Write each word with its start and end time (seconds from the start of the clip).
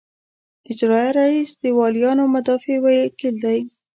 اجرائیه 0.71 1.11
رییس 1.17 1.51
د 1.61 1.63
والیانو 1.77 2.23
مدافع 2.35 2.75
وکیل 2.85 3.35
دی. 3.43 3.59